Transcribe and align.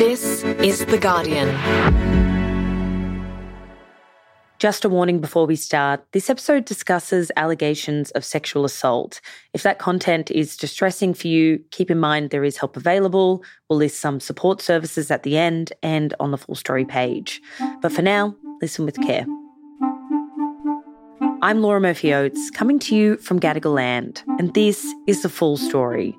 This 0.00 0.42
is 0.44 0.86
The 0.86 0.96
Guardian. 0.96 1.50
Just 4.58 4.86
a 4.86 4.88
warning 4.88 5.20
before 5.20 5.44
we 5.44 5.56
start 5.56 6.06
this 6.12 6.30
episode 6.30 6.64
discusses 6.64 7.30
allegations 7.36 8.10
of 8.12 8.24
sexual 8.24 8.64
assault. 8.64 9.20
If 9.52 9.62
that 9.62 9.78
content 9.78 10.30
is 10.30 10.56
distressing 10.56 11.12
for 11.12 11.28
you, 11.28 11.62
keep 11.70 11.90
in 11.90 11.98
mind 11.98 12.30
there 12.30 12.44
is 12.44 12.56
help 12.56 12.78
available. 12.78 13.44
We'll 13.68 13.78
list 13.78 14.00
some 14.00 14.20
support 14.20 14.62
services 14.62 15.10
at 15.10 15.22
the 15.22 15.36
end 15.36 15.74
and 15.82 16.14
on 16.18 16.30
the 16.30 16.38
full 16.38 16.54
story 16.54 16.86
page. 16.86 17.42
But 17.82 17.92
for 17.92 18.00
now, 18.00 18.34
listen 18.62 18.86
with 18.86 18.96
care. 19.02 19.26
I'm 21.42 21.60
Laura 21.60 21.78
Murphy 21.78 22.14
Oates, 22.14 22.50
coming 22.50 22.78
to 22.78 22.96
you 22.96 23.18
from 23.18 23.38
Gadigal 23.38 23.74
Land, 23.74 24.22
and 24.38 24.54
this 24.54 24.94
is 25.06 25.22
the 25.22 25.28
full 25.28 25.58
story. 25.58 26.16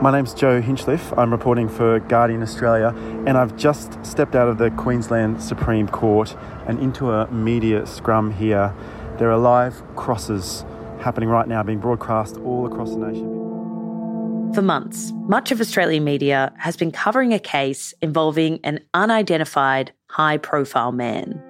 My 0.00 0.12
name's 0.12 0.32
Joe 0.32 0.62
Hinchliffe. 0.62 1.12
I'm 1.18 1.32
reporting 1.32 1.68
for 1.68 1.98
Guardian 1.98 2.40
Australia, 2.40 2.94
and 3.26 3.30
I've 3.36 3.56
just 3.56 3.98
stepped 4.06 4.36
out 4.36 4.46
of 4.46 4.56
the 4.56 4.70
Queensland 4.70 5.42
Supreme 5.42 5.88
Court 5.88 6.36
and 6.68 6.78
into 6.78 7.10
a 7.10 7.28
media 7.32 7.84
scrum 7.84 8.30
here. 8.30 8.72
There 9.18 9.28
are 9.28 9.36
live 9.36 9.82
crosses 9.96 10.64
happening 11.00 11.28
right 11.28 11.48
now, 11.48 11.64
being 11.64 11.80
broadcast 11.80 12.36
all 12.44 12.64
across 12.64 12.90
the 12.90 12.98
nation. 12.98 14.52
For 14.54 14.62
months, 14.62 15.12
much 15.26 15.50
of 15.50 15.60
Australian 15.60 16.04
media 16.04 16.52
has 16.58 16.76
been 16.76 16.92
covering 16.92 17.34
a 17.34 17.40
case 17.40 17.92
involving 18.00 18.60
an 18.62 18.78
unidentified 18.94 19.90
high 20.06 20.36
profile 20.36 20.92
man. 20.92 21.42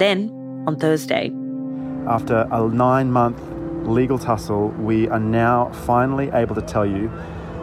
Then, 0.00 0.30
on 0.66 0.80
Thursday, 0.80 1.30
after 2.08 2.48
a 2.50 2.68
nine 2.68 3.12
month 3.12 3.40
legal 3.86 4.18
tussle, 4.18 4.68
we 4.78 5.08
are 5.08 5.20
now 5.20 5.70
finally 5.72 6.28
able 6.32 6.56
to 6.56 6.62
tell 6.62 6.84
you 6.84 7.10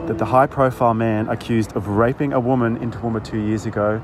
that 0.09 0.17
the 0.17 0.25
high 0.25 0.47
profile 0.47 0.95
man 0.95 1.29
accused 1.29 1.71
of 1.75 1.87
raping 1.87 2.33
a 2.33 2.39
woman 2.39 2.77
in 2.77 2.89
Toowoomba 2.89 3.23
two 3.23 3.39
years 3.39 3.67
ago 3.67 4.01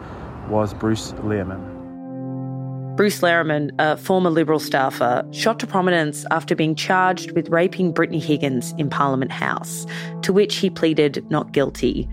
was 0.47 0.71
Bruce 0.71 1.13
Lehrmann. 1.23 2.95
Bruce 2.95 3.21
Lehrmann, 3.21 3.71
a 3.79 3.97
former 3.97 4.29
Liberal 4.29 4.59
staffer, 4.59 5.27
shot 5.31 5.59
to 5.59 5.66
prominence 5.66 6.23
after 6.29 6.55
being 6.55 6.75
charged 6.75 7.31
with 7.31 7.49
raping 7.49 7.91
Brittany 7.91 8.19
Higgins 8.19 8.75
in 8.77 8.88
Parliament 8.88 9.31
House, 9.31 9.88
to 10.21 10.31
which 10.31 10.57
he 10.57 10.69
pleaded 10.69 11.27
not 11.31 11.53
guilty. 11.53 12.07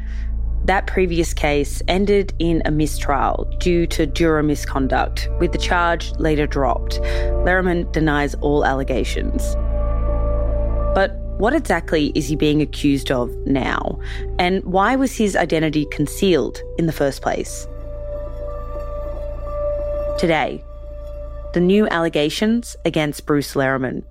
That 0.65 0.87
previous 0.87 1.35
case 1.35 1.83
ended 1.87 2.33
in 2.39 2.63
a 2.65 2.71
mistrial 2.71 3.45
due 3.59 3.87
to 3.89 4.07
juror 4.07 4.43
misconduct, 4.43 5.29
with 5.39 5.53
the 5.53 5.59
charge 5.59 6.13
later 6.13 6.47
dropped. 6.47 6.99
Lehrmann 7.45 7.93
denies 7.93 8.35
all 8.37 8.65
allegations. 8.65 9.55
But 10.95 11.22
what 11.39 11.55
exactly 11.55 12.13
is 12.15 12.29
he 12.29 12.37
being 12.37 12.63
accused 12.63 13.11
of 13.11 13.35
now? 13.47 13.99
And 14.39 14.63
why 14.65 14.97
was 14.97 15.17
his 15.17 15.35
identity 15.35 15.87
concealed 15.91 16.61
in 16.79 16.87
the 16.87 16.93
first 16.93 17.23
place? 17.23 17.67
Today, 20.19 20.63
the 21.53 21.61
new 21.61 21.89
allegations 21.89 22.77
against 22.85 23.27
Bruce 23.27 23.55
Lehrmann. 23.55 24.05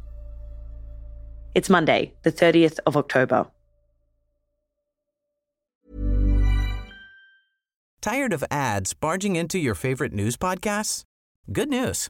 It's 1.55 1.69
Monday, 1.69 2.13
the 2.23 2.31
30th 2.31 2.79
of 2.85 2.97
October. 2.97 3.47
Tired 8.01 8.33
of 8.33 8.43
ads 8.49 8.93
barging 8.93 9.35
into 9.35 9.59
your 9.59 9.75
favorite 9.75 10.11
news 10.11 10.35
podcasts? 10.35 11.03
Good 11.51 11.69
news. 11.69 12.09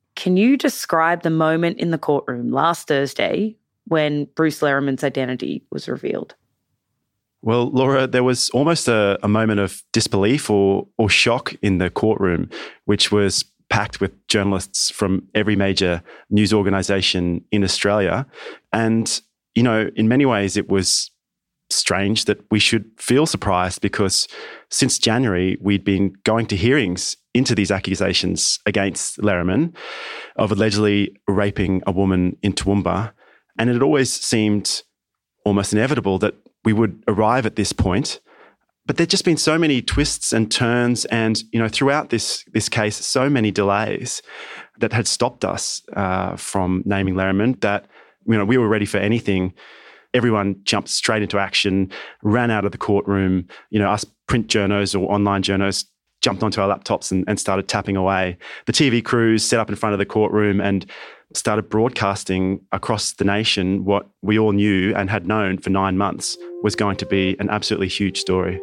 can 0.15 0.37
you 0.37 0.57
describe 0.57 1.23
the 1.23 1.29
moment 1.29 1.79
in 1.79 1.91
the 1.91 1.97
courtroom 1.97 2.51
last 2.51 2.87
Thursday 2.87 3.55
when 3.85 4.25
Bruce 4.35 4.61
Lehrmann's 4.61 5.03
identity 5.03 5.63
was 5.71 5.87
revealed? 5.87 6.35
Well, 7.41 7.71
Laura, 7.71 8.05
there 8.05 8.23
was 8.23 8.49
almost 8.51 8.87
a, 8.87 9.17
a 9.23 9.27
moment 9.27 9.59
of 9.59 9.83
disbelief 9.93 10.49
or, 10.49 10.87
or 10.97 11.09
shock 11.09 11.53
in 11.61 11.79
the 11.79 11.89
courtroom, 11.89 12.49
which 12.85 13.11
was 13.11 13.45
packed 13.69 13.99
with 13.99 14.11
journalists 14.27 14.91
from 14.91 15.27
every 15.33 15.55
major 15.55 16.03
news 16.29 16.53
organization 16.53 17.43
in 17.51 17.63
Australia. 17.63 18.27
And, 18.73 19.21
you 19.55 19.63
know, 19.63 19.89
in 19.95 20.07
many 20.07 20.25
ways, 20.25 20.57
it 20.57 20.69
was 20.69 21.10
strange 21.73 22.25
that 22.25 22.39
we 22.51 22.59
should 22.59 22.85
feel 22.97 23.25
surprised 23.25 23.81
because 23.81 24.27
since 24.69 24.97
January, 24.97 25.57
we'd 25.61 25.83
been 25.83 26.13
going 26.23 26.45
to 26.47 26.55
hearings 26.55 27.17
into 27.33 27.55
these 27.55 27.71
accusations 27.71 28.59
against 28.65 29.17
Lehrmann 29.19 29.73
of 30.35 30.51
allegedly 30.51 31.15
raping 31.27 31.81
a 31.87 31.91
woman 31.91 32.37
in 32.41 32.53
Toowoomba. 32.53 33.13
And 33.57 33.69
it 33.69 33.73
had 33.73 33.83
always 33.83 34.11
seemed 34.11 34.83
almost 35.45 35.73
inevitable 35.73 36.19
that 36.19 36.35
we 36.63 36.73
would 36.73 37.03
arrive 37.07 37.45
at 37.45 37.55
this 37.55 37.73
point. 37.73 38.19
But 38.85 38.97
there'd 38.97 39.09
just 39.09 39.25
been 39.25 39.37
so 39.37 39.57
many 39.57 39.81
twists 39.81 40.33
and 40.33 40.51
turns, 40.51 41.05
and 41.05 41.41
you 41.51 41.59
know, 41.59 41.67
throughout 41.67 42.09
this 42.09 42.43
this 42.51 42.67
case, 42.67 42.95
so 42.97 43.29
many 43.29 43.51
delays 43.51 44.21
that 44.79 44.91
had 44.91 45.07
stopped 45.07 45.45
us 45.45 45.81
uh, 45.93 46.35
from 46.35 46.81
naming 46.85 47.13
Lehrmann 47.13 47.61
that 47.61 47.85
you 48.25 48.37
know 48.37 48.43
we 48.43 48.57
were 48.57 48.67
ready 48.67 48.85
for 48.85 48.97
anything 48.97 49.53
everyone 50.13 50.55
jumped 50.63 50.89
straight 50.89 51.21
into 51.21 51.39
action, 51.39 51.91
ran 52.23 52.51
out 52.51 52.65
of 52.65 52.71
the 52.71 52.77
courtroom. 52.77 53.47
You 53.69 53.79
know, 53.79 53.89
us 53.89 54.05
print 54.27 54.47
journos 54.47 54.99
or 54.99 55.11
online 55.11 55.43
journos 55.43 55.85
jumped 56.21 56.43
onto 56.43 56.61
our 56.61 56.69
laptops 56.69 57.11
and, 57.11 57.25
and 57.27 57.39
started 57.39 57.67
tapping 57.67 57.97
away. 57.97 58.37
The 58.65 58.73
TV 58.73 59.03
crews 59.03 59.43
set 59.43 59.59
up 59.59 59.69
in 59.69 59.75
front 59.75 59.93
of 59.93 59.99
the 59.99 60.05
courtroom 60.05 60.61
and 60.61 60.85
started 61.33 61.69
broadcasting 61.69 62.61
across 62.71 63.13
the 63.13 63.23
nation 63.23 63.85
what 63.85 64.09
we 64.21 64.37
all 64.37 64.51
knew 64.51 64.93
and 64.95 65.09
had 65.09 65.27
known 65.27 65.57
for 65.57 65.69
nine 65.69 65.97
months 65.97 66.37
was 66.61 66.75
going 66.75 66.97
to 66.97 67.05
be 67.05 67.35
an 67.39 67.49
absolutely 67.49 67.87
huge 67.87 68.19
story. 68.19 68.59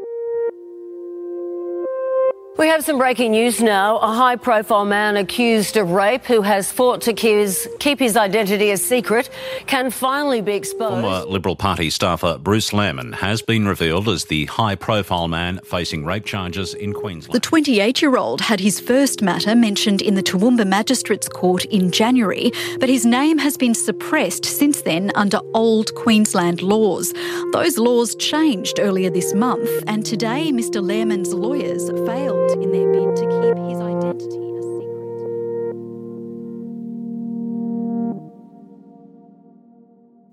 We 2.58 2.66
have 2.66 2.82
some 2.82 2.98
breaking 2.98 3.30
news 3.30 3.62
now. 3.62 3.98
A 3.98 4.12
high 4.12 4.34
profile 4.34 4.84
man 4.84 5.16
accused 5.16 5.76
of 5.76 5.92
rape 5.92 6.24
who 6.24 6.42
has 6.42 6.72
fought 6.72 7.00
to 7.02 7.12
keep 7.12 8.00
his, 8.00 8.16
identity 8.16 8.72
a 8.72 8.76
secret 8.76 9.30
can 9.68 9.92
finally 9.92 10.40
be 10.40 10.54
exposed. 10.54 11.02
Former 11.04 11.24
Liberal 11.24 11.54
Party 11.54 11.88
staffer 11.88 12.36
Bruce 12.36 12.70
Lehrmann 12.70 13.14
has 13.14 13.42
been 13.42 13.68
revealed 13.68 14.08
as 14.08 14.24
the 14.24 14.46
high 14.46 14.74
profile 14.74 15.28
man 15.28 15.60
facing 15.62 16.04
rape 16.04 16.24
charges 16.24 16.74
in 16.74 16.94
Queensland. 16.94 17.32
The 17.32 17.38
28 17.38 18.02
year 18.02 18.16
old 18.16 18.40
had 18.40 18.58
his 18.58 18.80
first 18.80 19.22
matter 19.22 19.54
mentioned 19.54 20.02
in 20.02 20.16
the 20.16 20.22
Toowoomba 20.22 20.66
Magistrates 20.66 21.28
Court 21.28 21.64
in 21.66 21.92
January, 21.92 22.50
but 22.80 22.88
his 22.88 23.06
name 23.06 23.38
has 23.38 23.56
been 23.56 23.74
suppressed 23.74 24.44
since 24.44 24.82
then 24.82 25.12
under 25.14 25.38
old 25.54 25.94
Queensland 25.94 26.60
laws. 26.60 27.14
Those 27.52 27.78
laws 27.78 28.16
changed 28.16 28.80
earlier 28.80 29.10
this 29.10 29.32
month, 29.32 29.70
and 29.86 30.04
today 30.04 30.50
Mr. 30.50 30.82
Lehrmann's 30.82 31.32
lawyers 31.32 31.88
failed 32.04 32.47
in 32.52 32.72
their 32.72 32.90
bid 32.92 33.16
to 33.16 33.22
keep 33.22 33.56
his 33.68 33.80
identity 33.80 34.52
a 34.56 34.62
secret. 34.62 34.98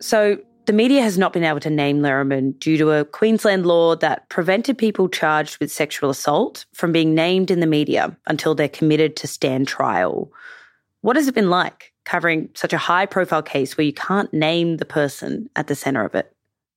So, 0.02 0.38
the 0.66 0.74
media 0.74 1.04
has 1.04 1.18
not 1.18 1.32
been 1.32 1.44
able 1.44 1.60
to 1.60 1.70
name 1.70 2.00
Lehrmann 2.00 2.58
due 2.60 2.78
to 2.78 2.92
a 2.92 3.06
Queensland 3.06 3.68
law 3.68 3.96
that 3.98 4.28
prevented 4.30 4.80
people 4.80 5.08
charged 5.08 5.60
with 5.60 5.72
sexual 5.72 6.10
assault 6.10 6.66
from 6.74 6.92
being 6.92 7.14
named 7.14 7.52
in 7.52 7.60
the 7.60 7.68
media 7.68 8.18
until 8.26 8.56
they're 8.56 8.68
committed 8.68 9.16
to 9.18 9.28
stand 9.28 9.68
trial. 9.68 10.32
What 11.02 11.18
has 11.18 11.28
it 11.28 11.36
been 11.36 11.52
like 11.52 11.94
covering 12.04 12.50
such 12.56 12.74
a 12.74 12.80
high 12.80 13.06
profile 13.06 13.44
case 13.44 13.78
where 13.78 13.86
you 13.86 13.94
can't 13.94 14.34
name 14.34 14.78
the 14.78 14.86
person 14.86 15.52
at 15.56 15.68
the 15.68 15.76
centre 15.76 16.04
of 16.04 16.16
it? 16.16 16.35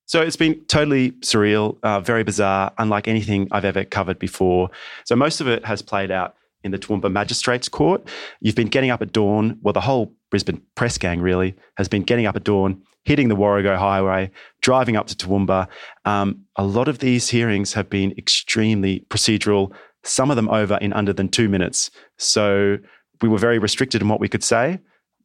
So 0.09 0.23
it's 0.23 0.37
been 0.37 0.65
totally 0.65 1.11
surreal, 1.21 1.77
uh, 1.83 2.01
very 2.01 2.25
bizarre, 2.25 2.73
unlike 2.79 3.07
anything 3.09 3.47
I've 3.51 3.67
ever 3.67 3.85
covered 3.85 4.19
before. 4.19 4.71
So 5.05 5.15
most 5.15 5.43
of 5.43 5.49
it 5.49 5.67
has 5.67 5.83
played 5.83 6.11
out 6.11 6.35
in 6.65 6.71
the 6.71 6.79
Toowoomba 6.79 7.13
Magistrates 7.13 7.69
Court. 7.69 8.09
You've 8.41 8.55
been 8.55 8.69
getting 8.69 8.89
up 8.89 9.03
at 9.03 9.13
dawn, 9.13 9.59
well, 9.61 9.75
the 9.75 9.83
whole 9.83 10.15
Brisbane 10.31 10.63
press 10.77 10.97
gang 10.97 11.21
really 11.21 11.55
has 11.77 11.89
been 11.89 12.03
getting 12.03 12.25
up 12.25 12.37
at 12.37 12.45
dawn, 12.45 12.83
hitting 13.05 13.29
the 13.29 13.37
Warrego 13.37 13.77
Highway, 13.77 14.31
driving 14.63 14.97
up 14.97 15.09
to 15.09 15.15
Toowoomba. 15.15 15.69
Um, 16.07 16.47
a 16.57 16.65
lot 16.65 16.89
of 16.89 17.01
these 17.01 17.29
hearings 17.29 17.75
have 17.75 17.91
been 17.91 18.13
extremely 18.17 19.01
procedural, 19.11 19.75
some 20.05 20.31
of 20.31 20.37
them 20.37 20.49
over 20.49 20.79
in 20.79 20.95
under 20.95 21.13
than 21.13 21.29
two 21.29 21.51
minutes. 21.51 21.91
So 22.17 22.79
we 23.21 23.29
were 23.29 23.39
very 23.39 23.59
restricted 23.59 24.01
in 24.01 24.09
what 24.09 24.21
we 24.21 24.29
could 24.29 24.43
say. 24.43 24.79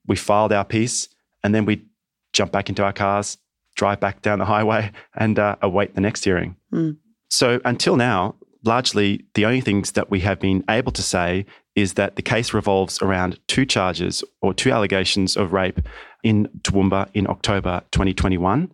We 0.07 0.17
filed 0.17 0.51
our 0.51 0.65
piece 0.65 1.07
and 1.41 1.55
then 1.55 1.63
we 1.63 1.85
jumped 2.33 2.51
back 2.51 2.67
into 2.67 2.83
our 2.83 2.93
cars, 2.93 3.37
drive 3.75 3.99
back 3.99 4.21
down 4.21 4.39
the 4.39 4.45
highway 4.45 4.91
and 5.15 5.39
uh, 5.39 5.55
await 5.61 5.95
the 5.95 6.01
next 6.01 6.23
hearing. 6.23 6.55
Mm. 6.71 6.97
So 7.29 7.59
until 7.65 7.95
now, 7.95 8.35
largely 8.63 9.25
the 9.33 9.45
only 9.45 9.61
things 9.61 9.93
that 9.93 10.09
we 10.09 10.21
have 10.21 10.39
been 10.39 10.63
able 10.69 10.91
to 10.91 11.01
say 11.01 11.45
is 11.75 11.93
that 11.93 12.15
the 12.15 12.21
case 12.21 12.53
revolves 12.53 13.01
around 13.01 13.39
two 13.47 13.65
charges 13.65 14.23
or 14.41 14.53
two 14.53 14.71
allegations 14.71 15.35
of 15.35 15.53
rape 15.53 15.79
in 16.23 16.47
Toowoomba 16.61 17.09
in 17.13 17.27
October 17.27 17.81
2021. 17.91 18.71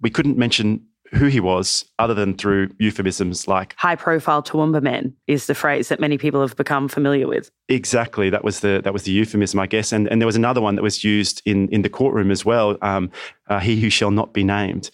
We 0.00 0.10
couldn't 0.10 0.36
mention 0.36 0.86
who 1.14 1.26
he 1.26 1.40
was 1.40 1.84
other 1.98 2.14
than 2.14 2.34
through 2.34 2.70
euphemisms 2.78 3.46
like 3.46 3.74
high 3.76 3.96
profile 3.96 4.42
Toowoomba 4.42 4.82
men 4.82 5.14
is 5.26 5.46
the 5.46 5.54
phrase 5.54 5.88
that 5.88 6.00
many 6.00 6.18
people 6.18 6.40
have 6.40 6.56
become 6.56 6.88
familiar 6.88 7.28
with. 7.28 7.50
Exactly. 7.68 8.30
That 8.30 8.44
was 8.44 8.60
the 8.60 8.80
that 8.82 8.92
was 8.92 9.04
the 9.04 9.12
euphemism, 9.12 9.60
I 9.60 9.66
guess. 9.66 9.92
And 9.92 10.08
and 10.08 10.20
there 10.20 10.26
was 10.26 10.36
another 10.36 10.60
one 10.60 10.74
that 10.76 10.82
was 10.82 11.04
used 11.04 11.42
in 11.44 11.68
in 11.68 11.82
the 11.82 11.90
courtroom 11.90 12.30
as 12.30 12.44
well. 12.44 12.76
Um, 12.82 13.10
uh, 13.48 13.60
he 13.60 13.80
who 13.80 13.90
shall 13.90 14.10
not 14.10 14.32
be 14.32 14.44
named. 14.44 14.90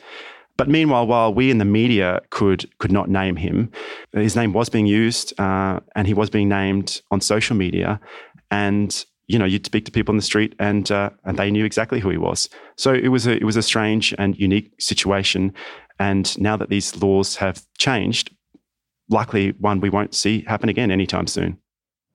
But 0.56 0.68
meanwhile, 0.68 1.06
while 1.06 1.32
we 1.32 1.52
in 1.52 1.58
the 1.58 1.64
media 1.64 2.20
could 2.30 2.68
could 2.78 2.90
not 2.90 3.08
name 3.08 3.36
him, 3.36 3.70
his 4.12 4.34
name 4.34 4.52
was 4.52 4.68
being 4.68 4.86
used, 4.86 5.38
uh, 5.38 5.78
and 5.94 6.06
he 6.06 6.14
was 6.14 6.30
being 6.30 6.48
named 6.48 7.00
on 7.12 7.20
social 7.20 7.54
media, 7.56 8.00
and 8.50 9.04
you 9.28 9.38
know 9.38 9.44
you'd 9.44 9.66
speak 9.66 9.84
to 9.84 9.92
people 9.92 10.12
in 10.12 10.16
the 10.16 10.22
street, 10.22 10.54
and 10.58 10.90
uh, 10.90 11.10
and 11.24 11.38
they 11.38 11.50
knew 11.50 11.64
exactly 11.64 12.00
who 12.00 12.10
he 12.10 12.18
was. 12.18 12.48
So 12.76 12.92
it 12.92 13.08
was 13.08 13.26
a 13.26 13.36
it 13.36 13.44
was 13.44 13.56
a 13.56 13.62
strange 13.62 14.14
and 14.18 14.36
unique 14.38 14.72
situation, 14.80 15.52
and 15.98 16.38
now 16.38 16.56
that 16.56 16.70
these 16.70 16.96
laws 16.96 17.36
have 17.36 17.64
changed, 17.78 18.34
likely 19.08 19.52
one 19.52 19.80
we 19.80 19.90
won't 19.90 20.14
see 20.14 20.42
happen 20.46 20.68
again 20.68 20.90
anytime 20.90 21.26
soon. 21.26 21.58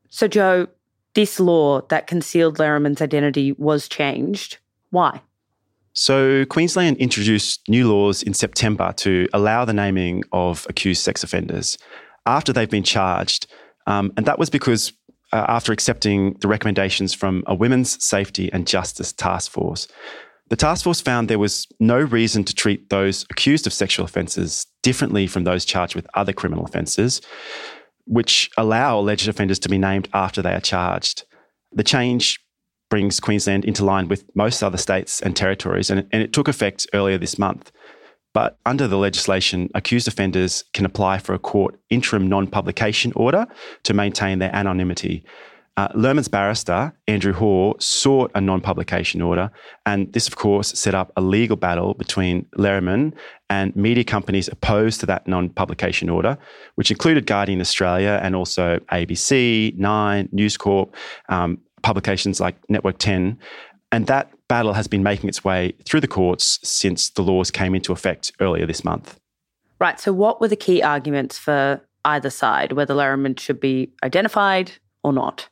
So 0.09 0.27
Joe, 0.27 0.67
this 1.13 1.39
law 1.39 1.81
that 1.87 2.07
concealed 2.07 2.57
Lehrmann's 2.57 3.01
identity 3.01 3.53
was 3.53 3.87
changed. 3.87 4.57
Why? 4.89 5.21
So, 5.95 6.45
Queensland 6.45 6.97
introduced 6.97 7.61
new 7.69 7.87
laws 7.87 8.23
in 8.23 8.33
September 8.33 8.93
to 8.97 9.27
allow 9.31 9.63
the 9.63 9.73
naming 9.73 10.23
of 10.31 10.65
accused 10.67 11.03
sex 11.03 11.23
offenders 11.23 11.77
after 12.25 12.51
they've 12.51 12.69
been 12.69 12.83
charged. 12.83 13.45
Um, 13.85 14.11
and 14.17 14.25
that 14.25 14.39
was 14.39 14.49
because 14.49 14.91
uh, 15.33 15.45
after 15.49 15.73
accepting 15.73 16.37
the 16.41 16.47
recommendations 16.47 17.13
from 17.13 17.43
a 17.47 17.55
Women's 17.55 18.01
Safety 18.03 18.53
and 18.53 18.67
Justice 18.67 19.11
Task 19.11 19.51
Force. 19.51 19.87
The 20.49 20.55
task 20.55 20.83
force 20.83 21.01
found 21.01 21.27
there 21.27 21.39
was 21.39 21.67
no 21.79 21.97
reason 21.97 22.43
to 22.43 22.53
treat 22.53 22.89
those 22.89 23.25
accused 23.31 23.65
of 23.65 23.73
sexual 23.73 24.05
offences 24.05 24.67
differently 24.83 25.25
from 25.25 25.45
those 25.45 25.65
charged 25.65 25.95
with 25.95 26.05
other 26.13 26.33
criminal 26.33 26.63
offences, 26.63 27.21
which 28.05 28.51
allow 28.57 28.99
alleged 28.99 29.27
offenders 29.27 29.57
to 29.59 29.69
be 29.69 29.79
named 29.79 30.07
after 30.13 30.43
they 30.43 30.53
are 30.53 30.61
charged. 30.61 31.25
The 31.71 31.83
change 31.83 32.39
brings 32.91 33.19
Queensland 33.19 33.65
into 33.65 33.83
line 33.83 34.07
with 34.07 34.23
most 34.35 34.61
other 34.61 34.77
states 34.77 35.19
and 35.21 35.35
territories, 35.35 35.89
and, 35.89 36.07
and 36.11 36.21
it 36.21 36.33
took 36.33 36.47
effect 36.47 36.85
earlier 36.93 37.17
this 37.17 37.39
month. 37.39 37.71
But 38.33 38.57
under 38.65 38.87
the 38.87 38.97
legislation, 38.97 39.69
accused 39.75 40.07
offenders 40.07 40.63
can 40.73 40.85
apply 40.85 41.19
for 41.19 41.33
a 41.33 41.39
court 41.39 41.79
interim 41.89 42.27
non 42.27 42.47
publication 42.47 43.13
order 43.15 43.45
to 43.83 43.93
maintain 43.93 44.39
their 44.39 44.55
anonymity. 44.55 45.23
Uh, 45.75 45.87
Lehrmann's 45.89 46.27
barrister, 46.27 46.93
Andrew 47.07 47.33
Hoare, 47.33 47.73
sought 47.79 48.29
a 48.35 48.41
non 48.41 48.61
publication 48.61 49.21
order, 49.21 49.49
and 49.87 50.11
this, 50.13 50.27
of 50.27 50.35
course, 50.35 50.77
set 50.77 50.93
up 50.93 51.11
a 51.17 51.21
legal 51.21 51.57
battle 51.57 51.95
between 51.95 52.45
Lehrmann 52.57 53.13
and 53.49 53.75
media 53.75 54.03
companies 54.03 54.47
opposed 54.47 54.99
to 54.99 55.07
that 55.07 55.27
non 55.27 55.49
publication 55.49 56.09
order, 56.09 56.37
which 56.75 56.91
included 56.91 57.25
Guardian 57.25 57.59
Australia 57.59 58.19
and 58.21 58.35
also 58.35 58.79
ABC, 58.91 59.75
Nine, 59.75 60.29
News 60.31 60.57
Corp, 60.57 60.95
um, 61.29 61.57
publications 61.81 62.39
like 62.39 62.55
Network 62.69 62.99
10. 62.99 63.39
And 63.93 64.07
that 64.07 64.31
battle 64.47 64.73
has 64.73 64.87
been 64.87 65.03
making 65.03 65.29
its 65.29 65.43
way 65.43 65.73
through 65.85 66.01
the 66.01 66.07
courts 66.07 66.59
since 66.63 67.11
the 67.11 67.21
laws 67.21 67.51
came 67.51 67.75
into 67.75 67.93
effect 67.93 68.31
earlier 68.39 68.65
this 68.65 68.83
month. 68.83 69.19
Right. 69.79 69.99
So, 69.99 70.11
what 70.11 70.41
were 70.41 70.47
the 70.47 70.55
key 70.55 70.81
arguments 70.81 71.37
for 71.37 71.79
either 72.03 72.31
side, 72.31 72.71
whether 72.71 72.95
Lehrmann 72.95 73.39
should 73.39 73.59
be 73.59 73.91
identified 74.03 74.71
or 75.03 75.13
not? 75.13 75.47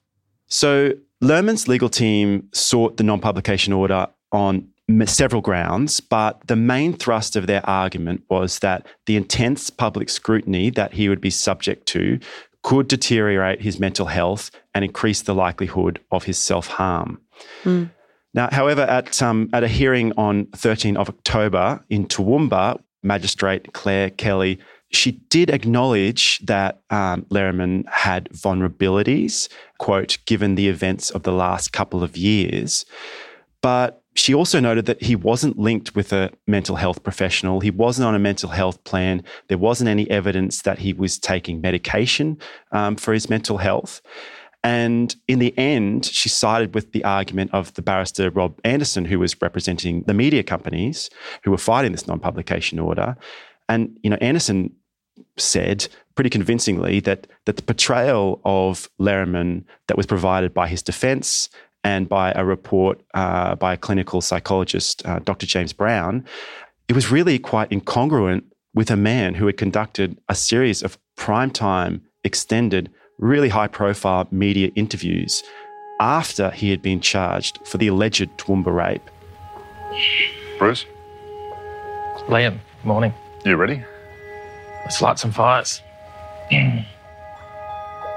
So, 0.48 0.94
Lehrmann's 1.22 1.68
legal 1.68 1.90
team 1.90 2.50
sought 2.52 2.98
the 2.98 3.04
non 3.04 3.20
publication 3.20 3.74
order 3.74 4.08
on 4.32 4.68
several 5.06 5.42
grounds, 5.42 6.00
but 6.00 6.42
the 6.48 6.56
main 6.56 6.94
thrust 6.94 7.36
of 7.36 7.46
their 7.48 7.64
argument 7.70 8.24
was 8.30 8.60
that 8.60 8.88
the 9.06 9.16
intense 9.16 9.70
public 9.70 10.10
scrutiny 10.10 10.70
that 10.72 10.94
he 10.94 11.08
would 11.10 11.22
be 11.22 11.30
subject 11.30 11.86
to 11.88 12.20
could 12.64 12.88
deteriorate 12.88 13.62
his 13.62 13.80
mental 13.80 14.08
health 14.08 14.52
and 14.74 14.84
increase 14.84 15.22
the 15.22 15.36
likelihood 15.36 16.00
of 16.12 16.24
his 16.24 16.40
self 16.40 16.68
harm. 16.68 17.22
Mm. 17.64 17.92
Now, 18.34 18.50
however, 18.52 18.82
at, 18.82 19.22
um, 19.22 19.50
at 19.54 19.64
a 19.64 19.68
hearing 19.68 20.14
on 20.18 20.46
13 20.56 20.98
of 20.98 21.10
October 21.10 21.84
in 21.90 22.08
Toowoomba, 22.08 22.82
Magistrate 23.04 23.74
Claire 23.74 24.10
Kelly, 24.12 24.60
she 24.92 25.12
did 25.30 25.50
acknowledge 25.50 26.40
that 26.40 26.82
um, 26.90 27.26
had 27.88 28.30
vulnerabilities, 28.30 29.50
quote, 29.78 30.18
given 30.26 30.56
the 30.56 30.68
events 30.68 31.10
of 31.10 31.24
the 31.24 31.32
last 31.32 31.72
couple 31.72 32.04
of 32.04 32.18
years. 32.18 32.86
But 33.62 34.02
she 34.16 34.34
also 34.34 34.60
noted 34.60 34.86
that 34.88 35.02
he 35.02 35.16
wasn't 35.16 35.58
linked 35.58 35.96
with 35.96 36.12
a 36.12 36.32
mental 36.46 36.76
health 36.76 37.04
professional. 37.04 37.62
He 37.62 37.72
wasn't 37.72 38.08
on 38.08 38.16
a 38.16 38.20
mental 38.20 38.50
health 38.50 38.84
plan. 38.84 39.24
There 39.48 39.58
wasn't 39.58 39.90
any 39.90 40.10
evidence 40.10 40.64
that 40.64 40.80
he 40.80 40.92
was 40.92 41.18
taking 41.18 41.62
medication 41.62 42.38
um, 42.74 42.98
for 42.98 43.14
his 43.14 43.30
mental 43.30 43.58
health. 43.58 44.02
And 44.64 45.16
in 45.28 45.40
the 45.40 45.58
end, 45.58 46.06
she 46.06 46.30
sided 46.30 46.76
with 46.76 46.92
the 46.92 47.04
argument 47.04 47.52
of 47.54 47.74
the 47.74 47.82
barrister 47.82 48.30
Rob 48.30 48.60
Anderson, 48.64 49.06
who 49.06 49.20
was 49.20 49.42
representing 49.42 50.04
the 50.04 50.14
media 50.14 50.44
companies 50.44 51.10
who 51.44 51.52
were 51.52 51.58
fighting 51.58 51.92
this 51.92 52.08
non-publication 52.08 52.78
order. 52.78 53.16
And 53.68 53.98
you 54.04 54.10
know, 54.10 54.18
Anderson 54.22 54.74
said 55.38 55.88
pretty 56.16 56.30
convincingly 56.30 57.00
that 57.02 57.28
that 57.46 57.56
the 57.58 57.64
portrayal 57.64 58.42
of 58.46 58.90
Lehrmann 59.00 59.64
that 59.88 59.98
was 59.98 60.06
provided 60.06 60.54
by 60.54 60.68
his 60.68 60.84
defence 60.84 61.50
and 61.84 62.08
by 62.08 62.32
a 62.34 62.46
report 62.46 63.02
uh, 63.14 63.56
by 63.56 63.74
a 63.74 63.78
clinical 63.78 64.22
psychologist, 64.22 65.06
uh, 65.06 65.20
Dr. 65.20 65.48
James 65.48 65.74
Brown, 65.74 66.24
it 66.88 66.94
was 66.94 67.12
really 67.12 67.40
quite 67.40 67.70
incongruent 67.72 68.44
with 68.74 68.92
a 68.92 68.96
man 68.96 69.34
who 69.34 69.48
had 69.48 69.58
conducted 69.58 70.20
a 70.30 70.36
series 70.36 70.84
of 70.84 70.98
prime-time, 71.18 72.02
extended, 72.24 72.90
really 73.22 73.50
high 73.50 73.68
profile 73.68 74.28
media 74.32 74.70
interviews 74.76 75.44
after 76.02 76.50
he 76.50 76.72
had 76.72 76.82
been 76.82 77.00
charged 77.00 77.60
for 77.66 77.78
the 77.78 77.88
alleged 77.88 78.30
Toowoomba 78.38 78.76
rape. 78.76 79.10
Bruce? 80.58 80.86
Liam, 82.28 82.58
morning. 82.84 83.14
You 83.46 83.56
ready? 83.56 83.84
Let's 84.84 85.02
light 85.02 85.20
some 85.20 85.32
fires. 85.32 85.82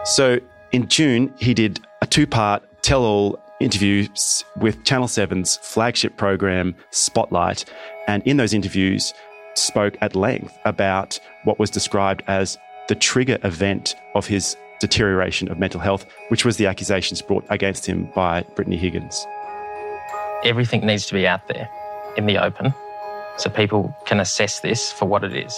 so 0.05 0.40
in 0.73 0.88
June, 0.88 1.33
he 1.38 1.55
did 1.55 1.81
a 2.02 2.07
two 2.07 2.26
part 2.26 2.62
tell 2.83 3.05
all 3.05 3.38
interviews 3.61 4.45
with 4.57 4.83
Channel 4.85 5.09
7's 5.09 5.59
flagship 5.59 6.17
program, 6.17 6.75
Spotlight. 6.90 7.64
And 8.09 8.23
in 8.26 8.37
those 8.37 8.52
interviews, 8.52 9.14
spoke 9.55 9.97
at 10.00 10.17
length 10.17 10.59
about 10.64 11.19
what 11.45 11.59
was 11.59 11.71
described 11.71 12.23
as 12.26 12.59
the 12.88 12.95
trigger 12.95 13.38
event 13.45 13.95
of 14.14 14.26
his 14.26 14.57
deterioration 14.87 15.50
of 15.50 15.59
mental 15.59 15.81
health, 15.81 16.05
which 16.29 16.45
was 16.45 16.57
the 16.57 16.67
accusations 16.67 17.23
brought 17.23 17.45
against 17.49 17.87
him 17.87 18.11
by 18.14 18.43
Brittany 18.55 18.76
Higgins. 18.76 19.26
Everything 20.45 20.85
needs 20.85 21.07
to 21.07 21.14
be 21.14 21.26
out 21.26 21.49
there 21.49 21.69
in 22.17 22.26
the 22.26 22.37
open 22.37 22.75
so 23.38 23.49
people 23.50 23.97
can 24.05 24.21
assess 24.21 24.61
this 24.61 24.93
for 24.93 25.07
what 25.07 25.25
it 25.25 25.35
is. 25.35 25.55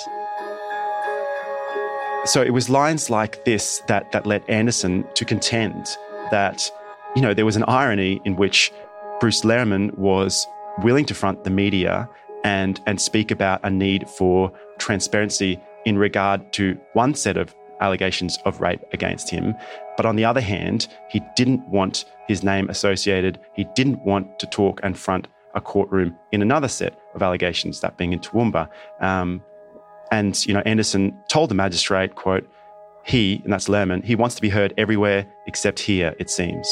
So 2.25 2.43
it 2.43 2.53
was 2.53 2.69
lines 2.71 3.11
like 3.11 3.45
this 3.45 3.83
that, 3.89 4.13
that 4.13 4.27
led 4.27 4.43
Anderson 4.49 5.05
to 5.15 5.25
contend 5.25 5.97
that 6.31 6.71
you 7.17 7.23
know, 7.23 7.33
there 7.33 7.47
was 7.47 7.57
an 7.57 7.65
irony 7.67 8.21
in 8.27 8.37
which 8.37 8.71
Bruce 9.21 9.41
Lehrmann 9.41 9.97
was 9.97 10.47
willing 10.83 11.07
to 11.07 11.15
front 11.15 11.45
the 11.45 11.51
media 11.51 12.09
and, 12.45 12.79
and 12.87 13.01
speak 13.01 13.31
about 13.31 13.59
a 13.65 13.71
need 13.71 14.07
for 14.09 14.53
transparency 14.79 15.59
in 15.87 15.97
regard 15.97 16.53
to 16.53 16.79
one 16.93 17.15
set 17.15 17.39
of 17.39 17.55
allegations 17.81 18.39
of 18.45 18.61
rape 18.61 18.83
against 18.93 19.31
him. 19.31 19.55
But 19.97 20.07
on 20.07 20.17
the 20.17 20.25
other 20.25 20.41
hand, 20.41 20.89
he 21.09 21.21
didn't 21.37 21.67
want 21.69 22.05
his 22.29 22.43
name 22.43 22.69
associated. 22.69 23.39
He 23.55 23.65
didn't 23.75 24.05
want 24.05 24.39
to 24.39 24.47
talk 24.47 24.81
and 24.83 24.99
front 24.99 25.29
a 25.55 25.61
courtroom 25.61 26.15
in 26.33 26.43
another 26.43 26.69
set 26.69 26.99
of 27.15 27.23
allegations, 27.23 27.81
that 27.81 27.97
being 27.97 28.13
in 28.13 28.19
Toowoomba. 28.21 28.69
Um, 29.01 29.43
and, 30.13 30.47
you 30.47 30.55
know, 30.55 30.63
Anderson 30.67 31.17
told 31.29 31.51
the 31.51 31.55
magistrate, 31.55 32.15
quote, 32.15 32.49
he, 33.05 33.41
and 33.45 33.53
that's 33.53 33.69
Lehrmann, 33.69 34.05
he 34.05 34.17
wants 34.17 34.35
to 34.35 34.43
be 34.43 34.49
heard 34.49 34.75
everywhere 34.77 35.27
except 35.47 35.79
here, 35.79 36.15
it 36.19 36.29
seems. 36.29 36.69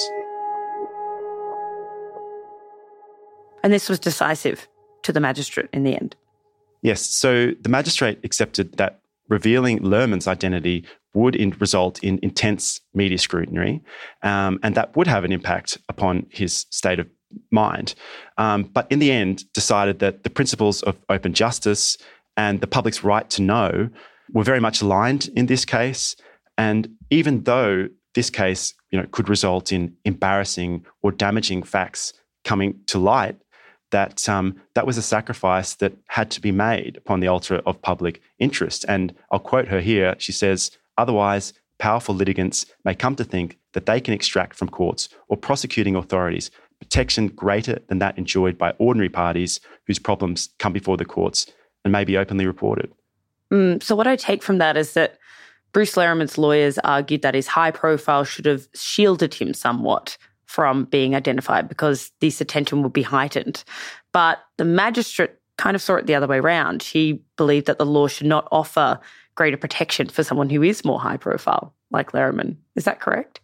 And 3.63 3.73
this 3.73 3.89
was 3.89 3.99
decisive 3.99 4.69
to 5.03 5.13
the 5.13 5.21
magistrate 5.21 5.71
in 5.73 5.85
the 5.85 5.95
end. 5.95 6.17
Yes. 6.83 7.01
So 7.01 7.53
the 7.59 7.71
magistrate 7.71 8.19
accepted 8.25 8.77
that 8.77 9.01
revealing 9.29 9.79
Lehrmann's 9.81 10.29
identity 10.29 10.85
would 11.15 11.37
in, 11.37 11.51
result 11.61 12.03
in 12.03 12.19
intense 12.23 12.81
media 12.93 13.19
scrutiny, 13.19 13.83
um, 14.23 14.59
and 14.63 14.75
that 14.75 14.97
would 14.97 15.07
have 15.07 15.25
an 15.25 15.33
impact 15.33 15.79
upon 15.89 16.27
his 16.31 16.67
state 16.71 16.99
of 16.99 17.09
mind. 17.51 17.95
Um, 18.39 18.65
but 18.65 18.87
in 18.91 18.99
the 18.99 19.11
end, 19.11 19.45
decided 19.53 19.99
that 20.01 20.25
the 20.25 20.31
principles 20.31 20.83
of 20.83 20.97
open 21.09 21.35
justice 21.35 21.97
and 22.37 22.61
the 22.61 22.67
public's 22.67 23.05
right 23.05 23.29
to 23.31 23.43
know 23.43 23.89
were 24.33 24.45
very 24.45 24.61
much 24.61 24.83
aligned 24.83 25.29
in 25.37 25.47
this 25.47 25.65
case. 25.65 26.17
And 26.59 26.89
even 27.11 27.45
though 27.45 27.89
this 28.15 28.31
case 28.31 28.75
you 28.91 29.01
know, 29.01 29.07
could 29.11 29.29
result 29.29 29.73
in 29.73 29.97
embarrassing 30.05 30.85
or 31.03 31.13
damaging 31.13 31.63
facts 31.63 32.13
coming 32.45 32.79
to 32.87 32.99
light, 32.99 33.37
that 33.95 34.29
um, 34.29 34.57
that 34.75 34.87
was 34.87 34.99
a 34.99 35.03
sacrifice 35.03 35.77
that 35.77 35.93
had 36.09 36.29
to 36.33 36.41
be 36.41 36.51
made 36.51 36.97
upon 36.97 37.21
the 37.21 37.29
altar 37.29 37.63
of 37.65 37.81
public 37.81 38.21
interest. 38.41 38.85
And 38.89 39.15
I'll 39.31 39.39
quote 39.39 39.69
her 39.69 39.81
here. 39.81 40.17
She 40.19 40.33
says, 40.33 40.73
Otherwise, 40.99 41.53
powerful 41.79 42.15
litigants 42.15 42.67
may 42.85 42.97
come 42.97 43.15
to 43.17 43.25
think 43.25 43.57
that 43.73 43.87
they 43.87 44.01
can 44.01 44.13
extract 44.13 44.57
from 44.57 44.69
courts 44.69 45.09
or 45.29 45.37
prosecuting 45.37 45.95
authorities 45.95 46.51
protection 46.81 47.29
greater 47.29 47.79
than 47.89 48.01
that 48.01 48.19
enjoyed 48.19 48.59
by 48.59 48.73
ordinary 48.79 49.09
parties 49.09 49.61
whose 49.87 50.01
problems 50.01 50.49
come 50.59 50.73
before 50.73 50.97
the 50.97 51.05
courts 51.05 51.47
and 51.85 51.93
may 51.93 52.05
be 52.05 52.17
openly 52.17 52.47
reported. 52.47 52.93
Mm, 53.53 53.81
so, 53.81 53.95
what 53.95 54.09
I 54.09 54.17
take 54.17 54.43
from 54.43 54.59
that 54.59 54.77
is 54.77 54.95
that 54.95 55.19
Bruce 55.73 55.95
Lehrmann's 55.95 56.37
lawyers 56.37 56.79
argued 56.81 57.23
that 57.23 57.35
his 57.35 57.47
high 57.47 57.71
profile 57.71 58.25
should 58.25 58.47
have 58.47 58.67
shielded 58.75 59.35
him 59.35 59.55
somewhat 59.55 60.19
from 60.55 60.85
being 60.85 61.17
identified 61.17 61.69
because 61.69 62.13
this 62.21 62.41
attention 62.41 62.81
would 62.81 62.93
be 62.93 63.03
heightened. 63.03 63.65
But 64.13 64.39
the 64.57 64.65
magistrate 64.65 65.33
kind 65.59 65.75
of 65.75 65.83
saw 65.83 65.97
it 65.97 66.07
the 66.07 66.15
other 66.15 66.29
way 66.29 66.39
around. 66.39 66.85
He 66.85 67.21
believed 67.37 67.67
that 67.67 67.79
the 67.79 67.85
law 67.85 68.07
should 68.07 68.29
not 68.29 68.47
offer 68.53 69.01
greater 69.35 69.57
protection 69.57 70.09
for 70.09 70.23
someone 70.23 70.49
who 70.49 70.63
is 70.63 70.85
more 70.85 71.01
high 71.01 71.17
profile, 71.17 71.75
like 71.91 72.13
Lehrmann. 72.13 72.57
Is 72.77 72.85
that 72.85 73.01
correct? 73.01 73.41